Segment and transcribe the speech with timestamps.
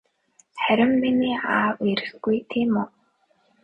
[0.63, 2.87] Харин миний аав ирэхгүй тийм үү?